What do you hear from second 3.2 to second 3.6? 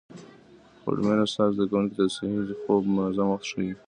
وخت